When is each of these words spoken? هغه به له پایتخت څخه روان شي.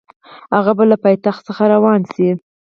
هغه 0.55 0.71
به 0.77 0.83
له 0.91 0.97
پایتخت 1.03 1.41
څخه 1.47 1.63
روان 1.73 2.01
شي. 2.13 2.29